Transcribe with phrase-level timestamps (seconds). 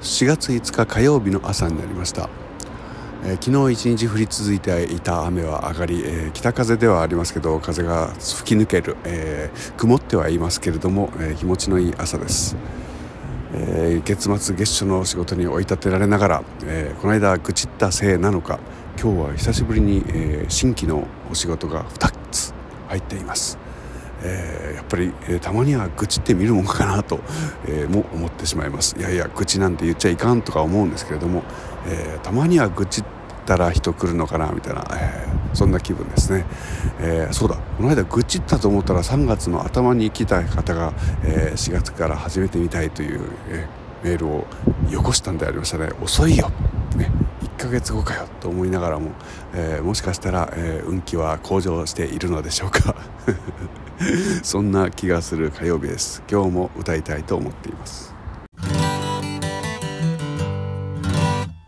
[0.00, 2.30] 4月5日火曜日の朝になりました、
[3.24, 12.56] えー、昨日一日降り続いていた雨は上がり、えー、北風ではありますけど風が吹き抜ける、えー、曇ってはいますけれども、え気持ちのいい朝です、
[13.52, 18.60] え月末月初の仕事に追い立てられながら、えこの間愚痴ったせいなのか
[19.00, 22.54] 今日は久しぶりに、え新規のお仕事が2つ
[22.88, 23.67] 入っています。
[24.22, 27.20] えー、やっぱり、えー、たまには愚痴ってみるもんかなと、
[27.66, 28.96] えー、も思ってしまいます。
[28.98, 31.42] いやいや愚痴なんて言っちゃいかんとか思うんですけれども、
[31.86, 33.04] えたまには愚痴っ
[33.46, 36.44] たら人来るのかなみたいな、えそんな気分ですね、
[37.00, 37.56] えそうだ。
[37.76, 40.92] この間愚痴ったと思ったら3月の頭に来た方が、
[41.24, 43.66] え4月から始めてみたいという、え
[44.02, 44.46] メールを
[44.90, 45.90] よこしたんでありましたね。
[46.02, 46.50] 遅いよ、
[46.96, 47.10] ね、
[47.42, 49.10] 1ヶ月後かよと思いながらも、
[49.54, 52.94] えもしかしたら、え運気は向上しているのでしょうか。
[54.42, 56.22] そんな気がする火曜日です。
[56.30, 58.17] 今日も歌いたいと思っています。